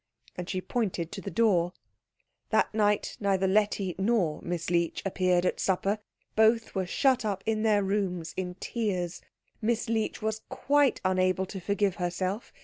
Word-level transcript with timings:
And 0.35 0.49
she 0.49 0.61
pointed 0.61 1.11
to 1.11 1.21
the 1.21 1.29
door. 1.29 1.73
That 2.49 2.73
night 2.73 3.15
neither 3.19 3.45
Letty 3.47 3.93
nor 3.99 4.41
Miss 4.41 4.71
Leech 4.71 5.03
appeared 5.05 5.45
at 5.45 5.59
supper; 5.59 5.99
both 6.35 6.73
were 6.73 6.87
shut 6.87 7.23
up 7.23 7.43
in 7.45 7.61
their 7.61 7.83
rooms 7.83 8.33
in 8.35 8.55
tears. 8.55 9.21
Miss 9.61 9.89
Leech 9.89 10.19
was 10.19 10.41
quite 10.49 11.01
unable 11.05 11.45
to 11.45 11.59
forgive 11.61 11.97
herself. 11.97 12.51